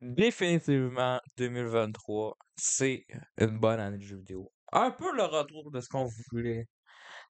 [0.00, 3.04] Définitivement, 2023, c'est
[3.38, 4.52] une bonne année de jeux vidéo.
[4.72, 6.68] Un peu le retour de ce qu'on voulait.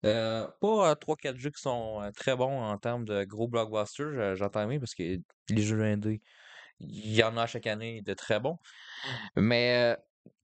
[0.04, 4.34] Euh, pas 3-4 jeux qui sont euh, très bons en termes de gros blockbusters, euh,
[4.36, 5.18] j'entends bien, parce que
[5.48, 6.20] les jeux indés,
[6.78, 8.58] il y en a chaque année de très bons.
[9.36, 9.96] Mais euh,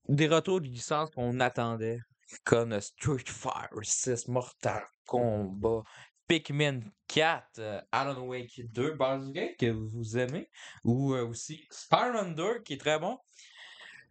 [0.09, 1.99] des retours de licences qu'on attendait,
[2.43, 5.83] comme Street Fighter 6, Mortal Kombat,
[6.27, 10.49] Pikmin 4, euh, Alan Wake 2, Baldur's que vous aimez,
[10.83, 13.19] ou euh, aussi Spider-Man 2 qui est très bon.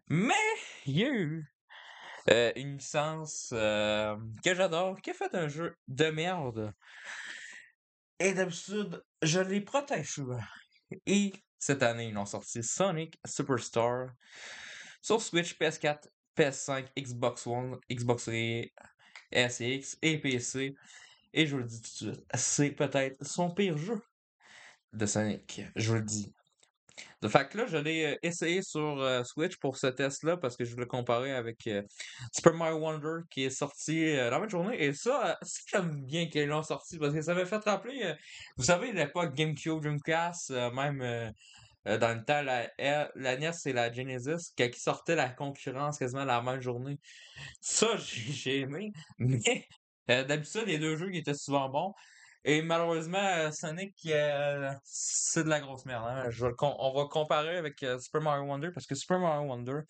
[0.09, 0.34] Mais
[0.87, 1.55] il y a eu
[2.30, 6.73] euh, une licence euh, que j'adore, qui a fait un jeu de merde.
[8.19, 10.20] Et d'habitude, je les protège.
[11.06, 14.09] Et cette année, ils ont sorti Sonic Superstar
[15.03, 18.73] sur Switch, PS4, PS5, Xbox One, Xbox Series
[19.31, 20.75] S et X et PC.
[21.34, 24.01] Et je vous le dis tout de suite, c'est peut-être son pire jeu
[24.92, 25.62] de Sonic.
[25.75, 26.33] Je vous le dis.
[27.23, 30.65] De fait là, je l'ai euh, essayé sur euh, Switch pour ce test-là parce que
[30.65, 31.83] je voulais comparer avec euh,
[32.33, 34.81] Super Mario Wonder qui est sorti la même journée.
[34.81, 38.14] Et ça, c'est j'aime bien qu'ils l'ont sorti parce que ça m'a fait rappeler,
[38.56, 41.33] vous savez, l'époque GameCube, Dreamcast, même
[41.84, 46.41] dans le temps, la, la NES et la Genesis, ils sortaient la concurrence quasiment la
[46.42, 46.98] même journée.
[47.61, 48.92] Ça, j'ai j'ai aimé.
[49.19, 49.66] Mais
[50.10, 51.94] euh, d'habitude, les deux jeux qui étaient souvent bons.
[52.44, 56.05] Et malheureusement, euh, Sonic, euh, c'est de la grosse merde.
[56.06, 56.28] hein.
[56.60, 59.80] On va comparer avec Super Mario Wonder parce que Super Mario Wonder,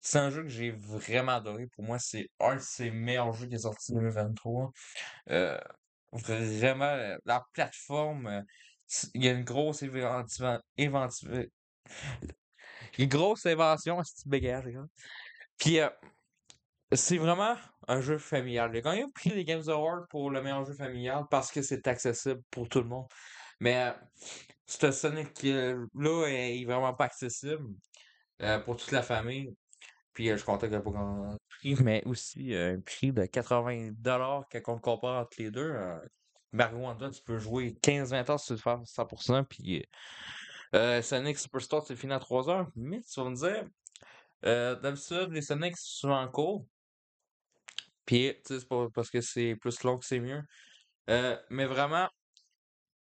[0.00, 1.68] c'est un jeu que j'ai vraiment adoré.
[1.68, 4.72] Pour moi, c'est un de ses meilleurs jeux qui est sorti en 2023.
[5.30, 5.58] Euh,
[6.12, 8.44] vraiment, la plateforme,
[9.14, 11.46] il y a une grosse éventiva- éventiva-
[12.98, 14.62] une grosse invention, ce petit gars.
[15.56, 15.78] Puis,
[16.92, 17.56] c'est vraiment
[17.88, 18.70] un jeu familial.
[18.72, 21.62] Il a gagné le prix des Games Awards pour le meilleur jeu familial parce que
[21.62, 23.06] c'est accessible pour tout le monde.
[23.60, 23.92] Mais euh,
[24.66, 25.76] ce Sonic-là
[26.28, 27.66] est est vraiment pas accessible
[28.42, 29.54] euh, pour toute la famille.
[30.12, 33.12] Puis euh, je comptais qu'il n'y a pas grand prix, mais aussi euh, un prix
[33.12, 35.70] de 80$ quand on compare entre les deux.
[35.70, 35.98] Euh,
[36.52, 39.86] Mario Wonder, tu peux jouer 15-20 heures sur le faire 100%, puis
[40.74, 42.70] euh, Sonic Superstar, c'est fini à 3 heures.
[42.76, 43.64] Mais tu vas me dire,
[44.44, 46.66] euh, d'habitude, les Sonic sont en cours.
[48.06, 50.42] Puis, tu sais, c'est pas parce que c'est plus long que c'est mieux.
[51.10, 52.08] Euh, mais vraiment,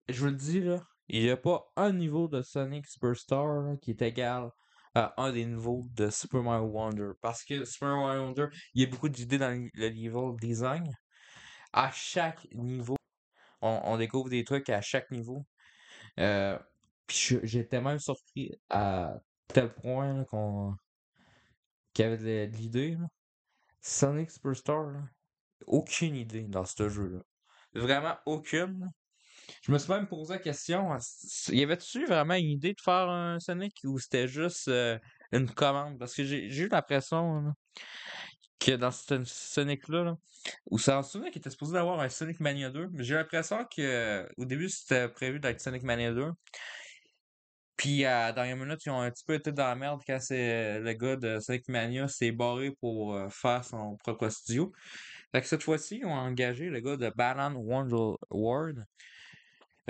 [0.09, 3.91] je vous le dis, là, il n'y a pas un niveau de Sonic Superstar qui
[3.91, 4.50] est égal
[4.94, 7.10] à un des niveaux de Super Mario Wonder.
[7.21, 10.91] Parce que Super Mario Wonder, il y a beaucoup d'idées dans le le level design.
[11.72, 12.97] À chaque niveau,
[13.61, 15.47] on, découvre des trucs à chaque niveau.
[16.21, 16.59] Euh,
[17.06, 19.15] puis j'étais même surpris à
[19.49, 20.75] tel point qu'on
[21.93, 22.97] qu'il y avait de l'idée.
[23.87, 25.00] Sonic Superstar, là,
[25.67, 27.21] aucune idée dans ce jeu-là.
[27.75, 28.91] Vraiment aucune.
[29.62, 30.97] Je me suis même posé la question,
[31.49, 34.99] y avait-tu vraiment une idée de faire un Sonic ou c'était juste euh,
[35.33, 35.99] une commande?
[35.99, 37.53] Parce que j'ai eu l'impression
[38.59, 40.17] que dans ce Sonic-là, là,
[40.71, 43.67] ou c'est en Sonic qui était supposé avoir un Sonic Mania 2, mais j'ai l'impression
[43.67, 46.31] que au début c'était prévu d'être Sonic Mania 2.
[47.84, 50.19] Puis à la dernière minute, ils ont un petit peu été dans la merde quand
[50.19, 54.72] c'est le gars de Sonic Mania s'est barré pour euh, faire son propre studio.
[55.31, 58.87] Fait que cette fois-ci, ils ont engagé le gars de Balan Wonderworld,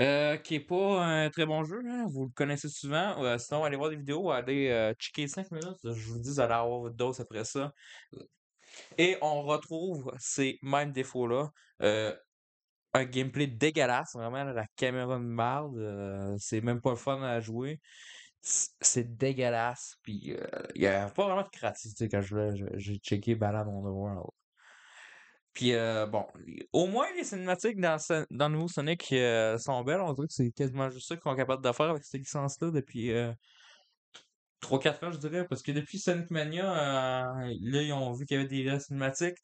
[0.01, 3.23] euh, qui est pas un très bon jeu, vous le connaissez souvent.
[3.23, 5.79] Euh, sinon, allez voir des vidéos, allez euh, checker 5 minutes.
[5.85, 7.73] Je vous dis, vous allez avoir votre dose après ça.
[8.99, 11.53] Et on retrouve ces mêmes défauts-là.
[12.95, 17.81] Un gameplay dégueulasse, vraiment, la caméra de merde, euh, c'est même pas fun à jouer.
[18.43, 23.35] C'est dégueulasse, puis euh, il y a pas vraiment de créativité quand je J'ai checké
[23.35, 24.31] Ballad on the World.
[25.55, 26.27] Puis euh, bon,
[26.73, 27.97] au moins les cinématiques dans,
[28.31, 30.01] dans le nouveau Sonic euh, sont belles.
[30.01, 32.73] On dirait que c'est quasiment juste ça qu'ils sont capables de faire avec cette licence-là
[32.73, 33.33] depuis euh,
[34.61, 35.47] 3-4 ans, je dirais.
[35.49, 39.39] Parce que depuis Sonic Mania, là, ils ont vu qu'il y avait des cinématiques.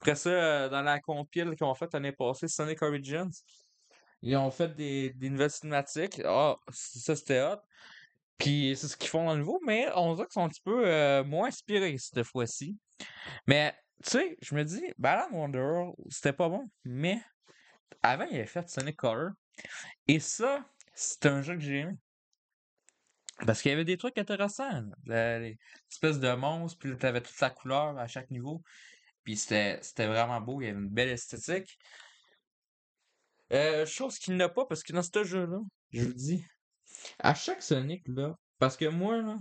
[0.00, 3.30] Après ça, euh, dans la compile qu'ils ont faite l'année passée, Sonic Origins,
[4.22, 6.20] ils ont fait des, des nouvelles cinématiques.
[6.24, 7.60] Ah, c- ça c'était hot.
[8.38, 10.60] Puis c'est ce qu'ils font dans le nouveau, mais on dirait qu'ils sont un petit
[10.62, 12.76] peu euh, moins inspirés cette fois-ci.
[13.46, 17.22] Mais tu sais, je me dis, Balan Wonder, c'était pas bon, mais
[18.02, 19.30] avant il avait fait Sonic Color.
[20.08, 21.94] Et ça, c'est un jeu que j'ai aimé.
[23.46, 24.70] Parce qu'il y avait des trucs intéressants.
[24.70, 24.96] là.
[25.06, 25.58] La- les
[25.90, 28.62] espèces de monstres, puis là, t'avais toute la couleur à chaque niveau.
[29.24, 31.78] Puis c'était vraiment beau, il y avait une belle esthétique.
[33.52, 35.60] Euh, chose qu'il n'a pas, parce que dans ce jeu-là,
[35.92, 36.44] je vous dis,
[37.18, 39.36] à chaque Sonic, là, parce que moi, là,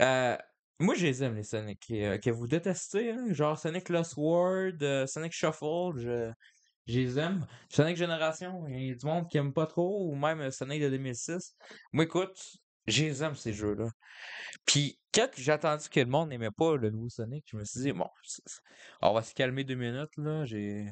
[0.00, 0.36] euh,
[0.78, 4.82] moi, je les aime, les Sonic, euh, que vous détestez, hein, genre Sonic Lost World,
[4.82, 6.30] euh, Sonic Shuffle, je,
[6.86, 7.46] je les aime.
[7.70, 10.90] Sonic Génération, il y a du monde qui aime pas trop, ou même Sonic de
[10.90, 11.56] 2006.
[11.92, 12.38] Moi, écoute,
[12.86, 13.88] j'aime ces jeux-là.
[14.64, 17.80] Puis quand j'ai entendu que le monde n'aimait pas le nouveau Sonic, je me suis
[17.80, 18.08] dit, bon,
[19.02, 20.44] on va se calmer deux minutes, là.
[20.44, 20.90] J'ai.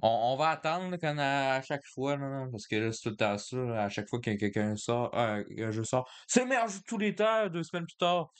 [0.00, 2.16] On, va attendre qu'on à chaque fois,
[2.52, 3.82] parce que là, c'est tout le temps ça.
[3.82, 7.48] à chaque fois que quelqu'un sort, euh, un jeu sort, c'est le tous les temps,
[7.48, 8.30] deux semaines plus tard.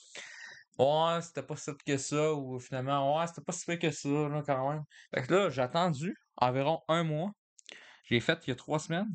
[0.79, 4.09] Ouais, c'était pas si que ça, ou finalement, ouais, c'était pas si fait que ça,
[4.09, 4.85] là, quand même.
[5.13, 7.33] Fait que là, j'ai attendu environ un mois.
[8.05, 9.11] J'ai fait il y a trois semaines.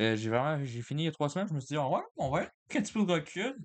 [0.00, 1.48] Euh, j'ai vraiment, j'ai fini il y a trois semaines.
[1.48, 3.56] Je me suis dit, ouais, on va un petit peu de recul.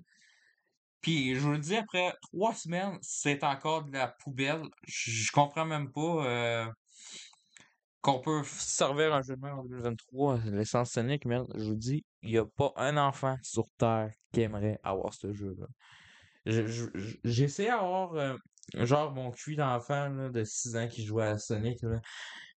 [1.00, 4.62] Puis je vous le dis, après trois semaines, c'est encore de la poubelle.
[4.86, 6.66] Je, comprends même pas euh,
[8.02, 12.04] qu'on peut servir un jeu de même en 2023, l'essence Sonic, mais je vous dis,
[12.22, 15.66] il n'y a pas un enfant sur Terre qui aimerait avoir ce jeu-là.
[17.24, 18.36] J'essaie d'avoir euh,
[18.74, 21.80] genre mon cul d'enfant de 6 ans qui jouait à Sonic.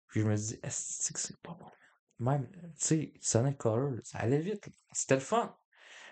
[0.08, 1.70] Puis je me dis, est-ce c'est pas bon?
[2.20, 4.70] Même, tu sais, Sonic Color, ça allait vite.
[4.92, 5.56] C'était le fun.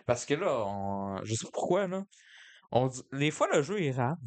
[0.06, 2.04] Parce que là, je sais pas pourquoi, là.
[2.72, 2.90] On.
[3.14, 4.18] Des fois, le jeu, il rame.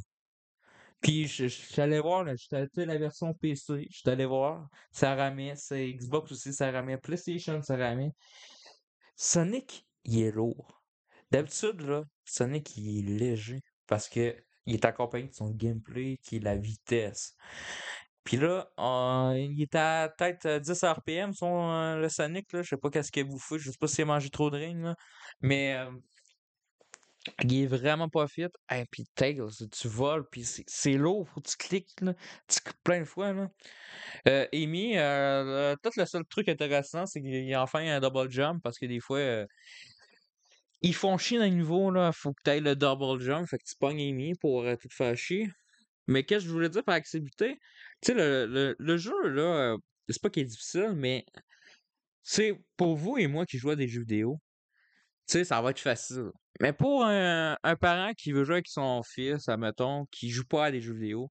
[1.00, 5.54] Puis, je, suis allé voir, j'étais la version PC, je suis allé voir, ça ramait,
[5.54, 8.12] c'est Xbox aussi, ça ramait, PlayStation, ça ramait.
[9.14, 10.82] Sonic, il est lourd.
[11.30, 14.34] D'habitude, là, Sonic, il est léger parce que
[14.66, 17.36] il est accompagné de son gameplay qui est la vitesse.
[18.24, 18.70] Puis là,
[19.36, 22.62] il est à peut-être 10 RPM, son, euh, le Sonic, là.
[22.62, 23.58] Je sais pas qu'est-ce qu'il a bouffé.
[23.58, 24.94] Je sais pas s'il a mangé trop de ring, là.
[25.42, 25.90] Mais euh,
[27.42, 28.46] il est vraiment pas fit.
[28.72, 32.14] Et puis Tails, tu voles, puis c'est lourd, faut que tu cliques, là.
[32.48, 33.48] Tu cliques plein de fois, là.
[34.28, 38.30] Euh, Amy, euh, peut-être le seul truc intéressant, c'est qu'il y a enfin un double
[38.30, 39.44] jump, parce que des fois,
[40.80, 42.10] ils font chier dans le niveau, là.
[42.12, 45.14] Faut que tu ailles le double jump, fait que tu pognes Amy pour tout faire
[45.14, 45.48] chier.
[46.06, 47.58] Mais qu'est-ce que je voulais dire par accessibilité?
[48.04, 49.78] Tu sais, le, le, le, jeu, là, euh,
[50.10, 51.24] c'est pas qu'il est difficile, mais
[52.22, 54.40] c'est pour vous et moi qui jouons à des jeux vidéo,
[55.26, 56.30] tu sais, ça va être facile.
[56.60, 60.70] Mais pour un, parent qui veut jouer avec son fils, admettons, qui joue pas à
[60.70, 61.30] des jeux vidéo,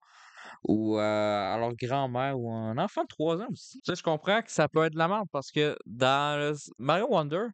[0.67, 4.03] ou euh, à leur grand-mère, ou un enfant de 3 ans aussi, tu sais, je
[4.03, 7.45] comprends que ça peut être de la merde, parce que dans Mario Wonder,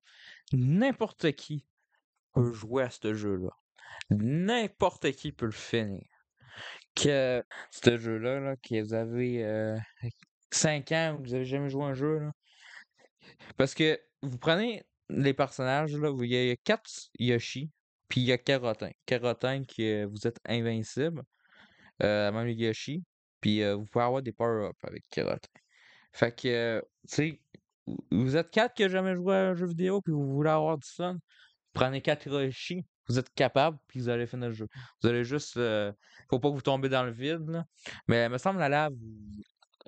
[0.53, 1.65] n'importe qui
[2.33, 3.51] peut jouer à ce jeu-là.
[4.11, 6.07] N'importe qui peut le finir
[6.95, 9.77] que ce jeu-là, là, que vous avez
[10.51, 12.31] 5 ans, vous avez jamais joué un jeu, là.
[13.57, 17.71] Parce que vous prenez les personnages, là, il y a 4 Yoshi,
[18.07, 18.91] puis il y a Carotin.
[19.05, 21.23] Carotin, qui vous êtes invincible,
[22.03, 23.03] euh, même Yoshi,
[23.41, 25.49] puis vous pouvez avoir des power-ups avec Carotin.
[26.13, 27.41] Fait que, tu sais,
[28.11, 30.77] vous êtes 4 qui n'ont jamais joué à un jeu vidéo, puis vous voulez avoir
[30.77, 31.17] du fun,
[31.73, 34.67] prenez 4 Yoshi, vous êtes capable, puis vous allez finir le jeu.
[35.01, 35.57] Vous allez juste.
[35.57, 35.91] Euh,
[36.29, 37.65] faut pas que vous tombez dans le vide, là.
[38.07, 38.89] Mais il me semble là,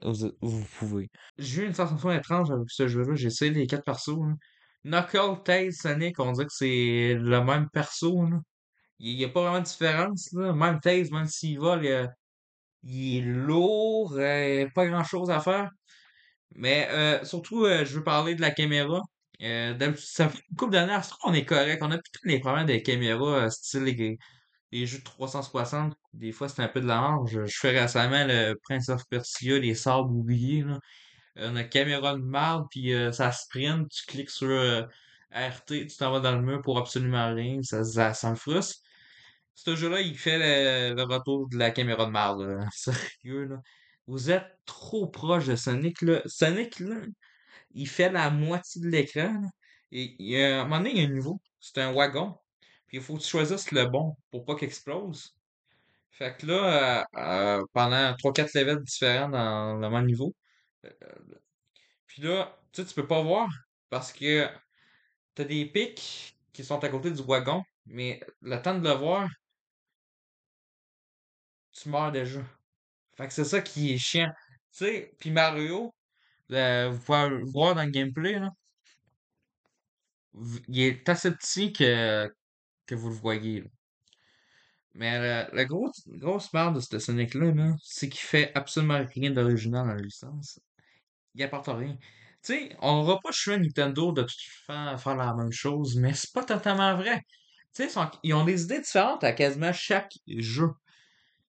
[0.01, 1.09] vous, vous, pouvez.
[1.37, 3.15] J'ai eu une sensation étrange avec ce jeu-là.
[3.15, 4.17] J'ai essayé les quatre persos.
[4.17, 4.33] Là.
[4.83, 8.25] Knuckle, Tails, Sonic, on dirait que c'est le même perso.
[8.97, 10.33] Il n'y a pas vraiment de différence.
[10.33, 11.85] Même Tails, même s'il vole,
[12.83, 15.69] il, est lourd, euh, pas grand chose à faire.
[16.55, 19.01] Mais euh, surtout, je veux parler de la caméra.
[19.43, 21.81] Euh, ça fait une couple d'années, on est correct.
[21.81, 23.83] On a plus tous les problèmes des caméras, euh, style
[24.71, 25.95] les, jeux de 360.
[26.13, 27.27] Des fois, c'est un peu de la merde.
[27.27, 30.63] Je, fais récemment le Prince of Persia, les sables oubliés.
[30.63, 30.79] Là.
[31.37, 33.89] On a caméra de marde, puis euh, ça sprint.
[33.89, 34.49] Tu cliques sur
[35.31, 37.61] RT, tu t'en vas dans le mur pour absolument rien.
[37.63, 37.83] Ça,
[38.13, 38.77] ça, me frustre.
[39.55, 40.37] Ce jeu-là, il fait
[40.93, 42.59] le, retour de la caméra de marde.
[42.73, 43.57] Sérieux, là.
[44.07, 46.21] Vous êtes trop proche de Sonic, là.
[46.25, 46.97] Sonic, là,
[47.73, 49.41] il fait la moitié de l'écran.
[49.91, 51.41] Et, et à un moment donné, il y a un niveau.
[51.59, 52.35] C'est un wagon.
[52.87, 55.35] Puis il faut que tu choisisses le bon pour pas qu'il explose.
[56.11, 60.35] Fait que là, euh, euh, pendant 3-4 levels différents dans le même niveau.
[60.85, 60.89] Euh,
[62.07, 63.49] puis là, tu sais, tu peux pas voir
[63.89, 64.47] parce que
[65.35, 69.29] t'as des pics qui sont à côté du wagon, mais le temps de le voir,
[71.71, 72.41] tu meurs déjà.
[73.17, 74.31] Fait que c'est ça qui est chiant.
[74.71, 75.93] Tu sais, puis Mario,
[76.51, 78.51] euh, vous pouvez le voir dans le gameplay, là.
[80.67, 82.27] Il est assez petit que,
[82.85, 83.63] que vous le voyez.
[84.93, 89.87] Mais la, grosse, grosse merde de ce Sonic-là, -là, c'est qu'il fait absolument rien d'original
[89.87, 90.59] dans la licence.
[91.35, 91.97] Il apporte rien.
[92.43, 94.25] Tu sais, on reproche à Nintendo de
[94.65, 97.21] faire, faire la même chose, mais c'est pas totalement vrai.
[97.73, 100.69] Tu sais, ils ont des idées différentes à quasiment chaque jeu.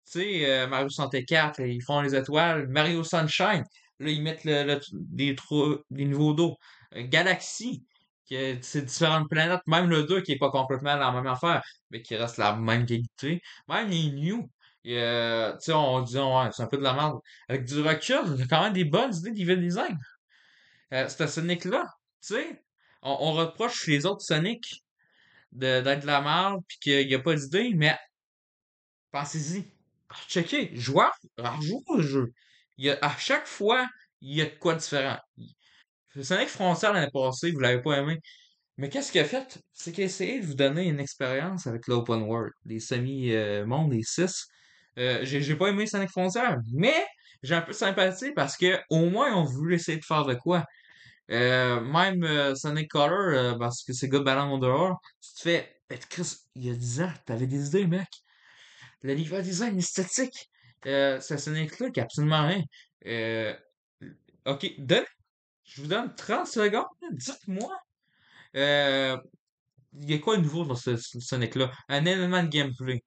[0.07, 2.69] Tu sais, euh, Mario 64, ils font les étoiles.
[2.69, 3.65] Mario Sunshine,
[3.99, 5.37] Là, ils mettent des,
[5.91, 6.57] des niveaux d'eau.
[6.95, 7.85] Euh, Galaxy,
[8.29, 9.61] c'est différentes planètes.
[9.67, 12.87] Même le 2 qui est pas complètement la même affaire, mais qui reste la même
[12.87, 13.41] qualité.
[13.69, 14.51] Même les New,
[14.89, 17.19] euh, tu sais, on dit, ouais, c'est un peu de la merde.
[17.49, 19.99] Avec du recul, il y a quand même des bonnes idées d'evil design.
[20.93, 21.85] Euh, ce Sonic-là,
[22.23, 22.63] tu sais,
[23.03, 24.85] on, reproche les autres Sonic
[25.53, 27.97] d'être de la merde puis qu'il n'y a pas d'idée, mais
[29.11, 29.65] pensez-y.
[30.29, 32.33] Checkez, joueur, rejoue au jeu.
[32.79, 33.87] Il y a, à chaque fois,
[34.21, 35.19] il y a de quoi de différent.
[36.23, 38.19] Sonic Frontier l'année passée, vous l'avez pas aimé.
[38.79, 39.59] Mais qu'est-ce qu'il a fait?
[39.73, 44.03] C'est qu'il a essayé de vous donner une expérience avec l'open world, les semi-mondes, les
[44.03, 44.47] 6.
[44.99, 46.43] Euh, j'ai pas aimé Sonic Frontier,
[46.73, 47.07] mais
[47.43, 50.35] j'ai un peu de sympathie parce que au moins on voulait essayer de faire de
[50.35, 50.65] quoi.
[51.31, 55.41] Euh, même euh, Sonic Color, euh, parce que c'est Good Balance on dehors, tu te
[55.41, 58.09] fais, Chris, il y a 10 ans, t'avais des idées, mec.
[59.03, 60.51] Le level design esthétique,
[60.87, 62.63] euh, ce Sonic-là qui a absolument rien.
[63.07, 63.55] Euh,
[64.47, 65.05] ok, donne,
[65.65, 67.77] je vous donne 30 secondes, dites-moi,
[68.57, 69.17] euh,
[69.95, 71.73] il y a quoi de nouveau dans ce, ce Sonic-là?
[71.89, 73.03] Un élément de gameplay.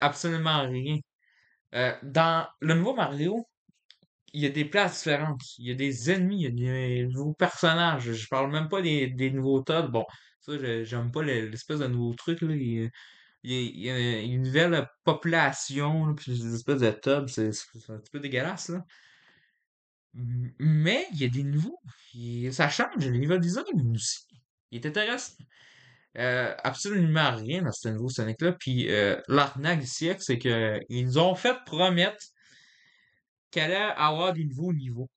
[0.00, 0.98] Absolument rien.
[1.74, 3.48] Euh, dans le nouveau Mario,
[4.32, 5.42] il y a des places différentes.
[5.58, 8.12] Il y a des ennemis, il y a des nouveaux personnages.
[8.12, 9.82] Je parle même pas des, nouveaux tas.
[9.82, 10.04] Bon,
[10.40, 10.52] ça,
[10.84, 12.54] j'aime pas le- l'espèce de nouveau truc, là.
[12.54, 12.90] Il,
[13.44, 17.48] y a, une nouvelle population, puis des espèces de tubs, c'est
[17.90, 18.72] un petit peu dégueulasse,
[20.14, 21.80] Mais il y a des nouveaux.
[22.50, 23.06] Ça change.
[23.06, 24.26] Le niveau design aussi.
[24.70, 25.34] Il est intéressant.
[26.18, 28.52] Euh, absolument rien dans ce nouveau Sonic-là.
[28.52, 32.24] Puis euh, l'arnaque du siècle, c'est que ils nous ont fait promettre
[33.50, 35.10] qu'elle allait avoir des nouveaux niveaux.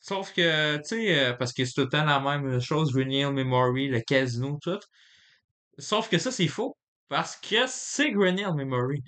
[0.00, 3.32] Sauf que, tu sais, euh, parce que c'est tout le temps la même chose, Reneal
[3.32, 4.78] Memory, le casino, tout.
[5.78, 6.76] Sauf que ça, c'est faux.
[7.08, 9.02] Parce que c'est Grenade Memory.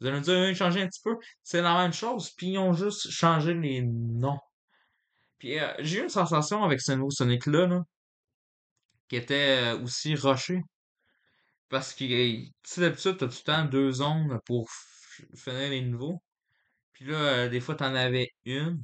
[0.00, 1.16] Vous allez me dire, ont changé un petit peu.
[1.42, 4.38] C'est la même chose, puis ils ont juste changé les noms.
[5.38, 7.82] Puis euh, j'ai eu une sensation avec ce nouveau Sonic-là, là,
[9.08, 10.62] qui était euh, aussi rushé.
[11.68, 14.70] Parce que, tu sais, d'habitude, t'as tout le temps deux zones pour
[15.34, 16.22] finir les niveaux.
[16.92, 18.82] Puis là, euh, des fois, t'en avais une,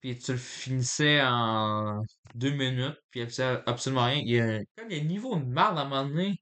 [0.00, 2.02] puis tu le finissais en
[2.34, 4.16] deux minutes, puis il absolument rien.
[4.24, 6.36] Il y a, comme des niveaux de merde à un moment donné.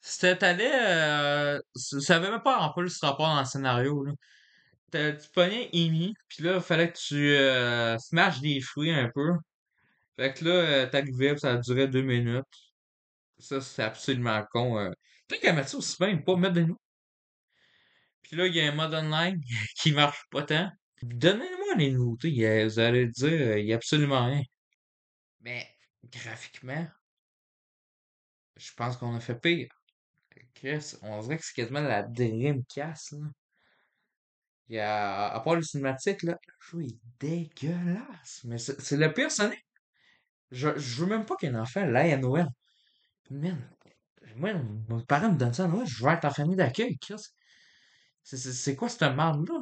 [0.00, 4.12] C'était, t'allais, euh, ça avait même pas en plus rapport dans le scénario, là.
[4.90, 9.10] T'as- Tu prenais Amy, puis là, il fallait que tu euh, smashes des fruits un
[9.14, 9.32] peu.
[10.16, 12.44] Fait que là, euh, t'arrivais, ça durait deux minutes.
[13.38, 14.78] Ça, c'est absolument con.
[14.78, 14.90] Euh.
[15.28, 16.78] Peut-être ça aussi bien, pas mettre de nous.
[18.22, 19.40] Puis là, il y a un mode online
[19.80, 20.70] qui marche pas tant.
[21.02, 22.46] Donnez-moi les nouveautés.
[22.46, 24.42] a- Vous allez dire, euh, il y a absolument rien.
[25.40, 25.68] Mais
[26.04, 26.86] graphiquement,
[28.56, 29.68] je pense qu'on a fait pire.
[30.54, 33.26] Chris, on dirait que c'est quasiment la Dreamcast, là.
[34.68, 38.42] Il y a, à part le cinématique, là, le jeu est dégueulasse.
[38.44, 39.58] Mais c'est c'est le pire Sonic.
[40.50, 42.46] Je, je veux même pas qu'un enfant l'aille à Noël.
[43.30, 43.70] Man,
[44.36, 46.98] moi, mes parents me donnent ça je veux être en famille d'accueil.
[48.22, 49.60] C'est c'est- c'est quoi cette merde-là?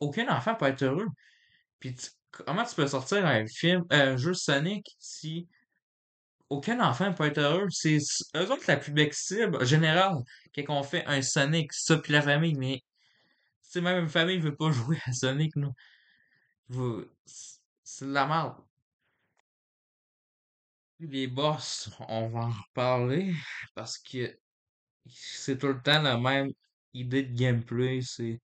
[0.00, 1.06] Aucun enfant peut être heureux.
[1.80, 1.96] Puis
[2.32, 5.48] comment tu peux sortir un film, un jeu Sonic si
[6.50, 7.66] aucun enfant peut être heureux?
[7.70, 7.98] C'est
[8.36, 10.16] eux autres la belle cible générale
[10.54, 12.80] quand on fait un Sonic, ça puis la famille, mais
[13.62, 15.54] si même une famille veut pas jouer à Sonic,
[17.26, 18.56] C'est c'est de la merde.
[21.10, 23.34] Les boss, on va en reparler
[23.74, 24.38] parce que
[25.06, 26.50] c'est tout le temps la même
[26.94, 28.00] idée de gameplay.
[28.02, 28.40] C'est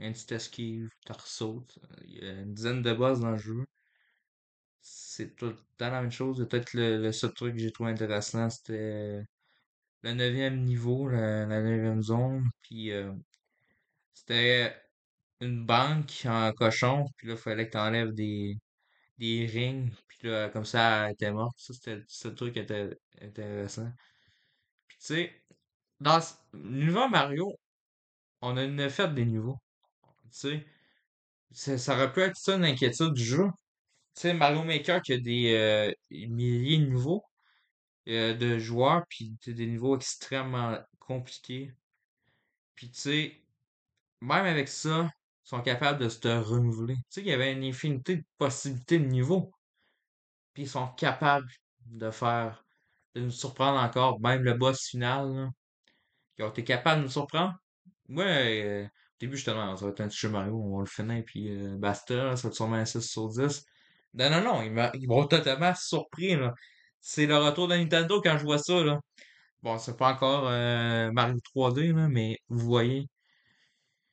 [0.00, 1.78] un petit esquive, tu ressautes.
[2.06, 3.66] Il y a une dizaine de boss dans le jeu.
[4.80, 6.46] C'est tout le temps la même chose.
[6.48, 9.22] Peut-être le, seul truc que j'ai trouvé intéressant, c'était
[10.02, 12.48] le neuvième niveau, la, la neuvième zone.
[12.62, 13.12] Puis euh,
[14.14, 14.74] c'était
[15.40, 17.06] une banque en cochon.
[17.16, 18.58] Puis là, il fallait que tu enlèves des,
[19.20, 19.92] des rings.
[20.08, 21.56] Puis là, comme ça, elle était morte.
[21.58, 23.90] Ça, c'était le truc était intéressant.
[24.88, 25.42] Puis tu sais,
[26.00, 26.20] dans
[26.54, 27.54] l'univers Mario,
[28.42, 29.58] on a une fait des niveaux.
[30.32, 30.64] Tu
[31.52, 33.46] sais, ça, aurait pu être ça une inquiétude du jeu.
[34.14, 37.24] Tu sais, Mario Maker qui a des euh, milliers de niveaux
[38.08, 41.72] euh, de joueurs, puis des niveaux extrêmement compliqués.
[42.74, 43.42] Puis tu sais,
[44.20, 45.10] même avec ça,
[45.50, 46.94] sont capables de se renouveler.
[46.96, 49.52] Tu sais, il y avait une infinité de possibilités de niveaux.
[50.54, 51.48] Puis ils sont capables
[51.86, 52.64] de faire,
[53.14, 54.20] de nous surprendre encore.
[54.20, 55.50] Même le boss final,
[56.38, 57.54] ils ont été capables de nous surprendre.
[58.08, 58.88] Moi, euh, au
[59.18, 61.76] début, là, ça va être un petit jeu Mario, on va le finir, puis euh,
[61.76, 63.64] basta, ça va être sûrement un 6 sur 10.
[64.14, 64.62] Non, non, non,
[64.94, 66.36] ils m'ont totalement surpris.
[67.00, 69.00] C'est le retour de Nintendo quand je vois ça, là.
[69.62, 73.08] Bon, c'est pas encore euh, Mario 3D, là, mais vous voyez.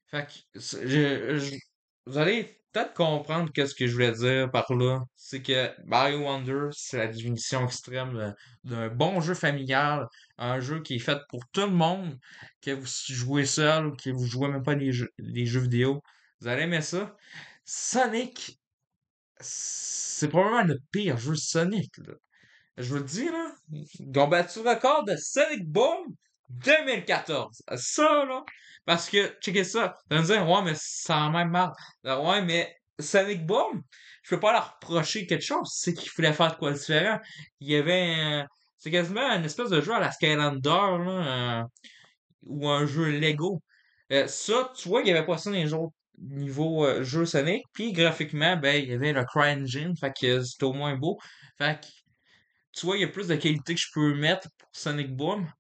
[0.10, 1.58] Fait que, je,
[2.06, 5.02] vous allez peut-être comprendre qu'est-ce que je voulais dire par là.
[5.16, 8.34] C'est que Mario Wonder, c'est la définition extrême de-
[8.64, 12.18] d'un bon jeu familial, un jeu qui est fait pour tout le monde,
[12.62, 16.02] que vous jouez seul ou que vous jouez même pas des jeux, jeux vidéo.
[16.40, 17.16] Vous allez aimer ça.
[17.66, 18.60] Sonic,
[19.40, 21.94] c'est probablement le pire jeu Sonic.
[22.78, 26.16] Je vous le dis, là, ils ont battu le record de Sonic Boom
[26.50, 27.64] 2014.
[27.76, 28.44] Ça, là,
[28.86, 31.72] parce que, checkez ça, vous me dire, ouais, mais ça a même mal.
[32.04, 33.84] Ouais, mais Sonic Boom,
[34.24, 35.70] je peux pas leur reprocher quelque chose.
[35.74, 37.20] C'est qu'il fallait faire de quoi différent.
[37.60, 38.44] Il y avait, euh,
[38.78, 41.64] c'est quasiment une espèce de jeu à la Skylander, là, euh,
[42.44, 43.62] ou un jeu Lego.
[44.12, 47.26] Euh, ça, tu vois, il y avait pas ça dans les autres niveaux euh, jeux
[47.26, 47.64] Sonic.
[47.74, 51.20] Puis graphiquement, ben, il y avait le CryEngine, fait que c'était au moins beau.
[51.58, 51.88] Fait que
[52.74, 55.52] tu vois, il y a plus de qualité que je peux mettre pour Sonic Boom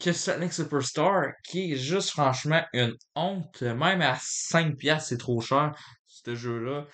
[0.00, 3.62] que Sonic Superstar, qui est juste franchement une honte.
[3.62, 5.74] Même à 5 piastres, c'est trop cher,
[6.06, 6.86] ce jeu-là.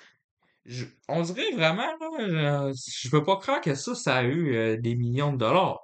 [0.66, 4.56] Je- on dirait vraiment, là, je, je peux pas croire que ça, ça a eu
[4.56, 5.80] euh, des millions de dollars.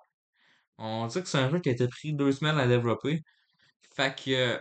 [0.79, 3.23] On dit que c'est un jeu qui a été pris deux semaines à développer.
[3.95, 4.61] Fait que,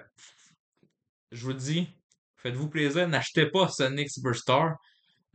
[1.31, 1.87] je vous dis,
[2.37, 4.75] faites-vous plaisir, n'achetez pas Sonic Superstar.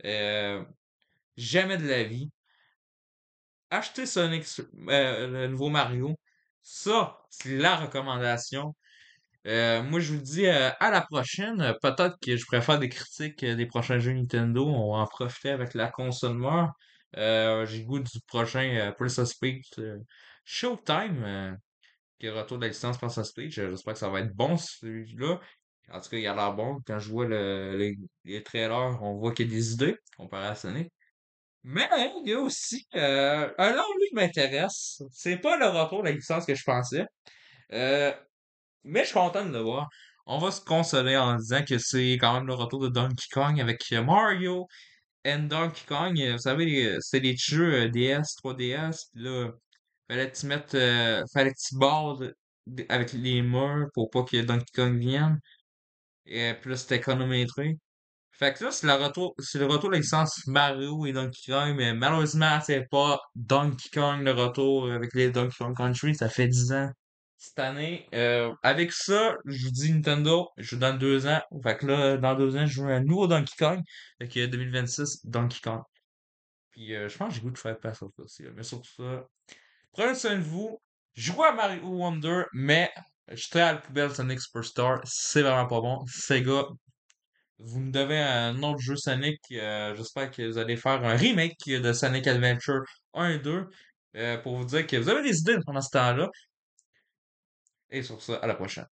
[0.05, 0.63] Euh,
[1.37, 2.29] jamais de la vie.
[3.69, 4.45] Achetez Sonic,
[4.89, 6.15] euh, le nouveau Mario.
[6.67, 8.75] Ça, c'est la recommandation.
[9.47, 11.75] Euh, moi, je vous dis euh, à la prochaine.
[11.81, 14.65] Peut-être que je préfère des critiques euh, des prochains jeux Nintendo.
[14.67, 16.71] On va en profiter avec la console mort.
[17.17, 19.99] Euh, j'ai goût du prochain euh, Princess Peach euh,
[20.45, 21.57] Showtime,
[22.19, 23.59] qui est le retour de la licence Princess Peach.
[23.59, 25.39] Euh, J'espère que ça va être bon celui-là.
[25.91, 26.79] En tout cas, il a l'air bon.
[26.87, 30.47] Quand je vois le, les, les trailers, on voit qu'il y a des idées comparé
[30.47, 30.91] à Sonic.
[31.65, 31.89] Mais
[32.23, 35.01] il y a aussi euh, un autre lui qui m'intéresse.
[35.11, 37.05] C'est pas le retour de la licence que je pensais.
[37.73, 38.13] Euh,
[38.83, 39.89] mais je suis content de le voir.
[40.27, 43.61] On va se consoler en disant que c'est quand même le retour de Donkey Kong
[43.61, 44.67] avec Mario
[45.25, 46.19] and Donkey Kong.
[46.33, 49.09] Vous savez, c'est des jeux euh, DS, 3DS.
[49.13, 49.51] Puis là,
[50.09, 51.75] fallait que tu mettes, euh, fallait que tu
[52.67, 55.39] de- avec les murs pour pas que Donkey Kong vienne.
[56.27, 57.77] Et puis là, c'était chronométré.
[58.37, 61.73] Fait que là, c'est le retour, c'est le retour de licence Mario et Donkey Kong,
[61.75, 66.47] mais malheureusement, c'est pas Donkey Kong le retour avec les Donkey Kong Country, ça fait
[66.47, 66.89] 10 ans
[67.45, 68.07] cette année.
[68.13, 71.41] Euh, avec ça, je vous dis Nintendo, je vous donne deux ans.
[71.63, 73.81] Fait que là, dans deux ans, je joue un nouveau Donkey Kong.
[74.19, 75.81] Fait que 2026, Donkey Kong.
[76.71, 78.43] Puis euh, je pense que j'ai goût de faire Pass of Us aussi.
[78.43, 78.49] là.
[78.55, 79.27] Mais surtout ça,
[79.93, 80.81] prenez soin de vous.
[81.13, 82.91] Jouez à Mario Wonder, mais
[83.31, 84.99] jetez à la poubelle Sonic Superstar.
[85.05, 86.03] C'est vraiment pas bon.
[86.07, 86.65] Sega,
[87.59, 89.39] vous me devez un autre jeu Sonic.
[89.51, 92.81] euh, J'espère que vous allez faire un remake de Sonic Adventure
[93.13, 93.67] 1 et 2
[94.15, 96.29] euh, pour vous dire que vous avez des idées pendant ce temps-là.
[97.89, 98.83] Et sur ça, à la prochaine.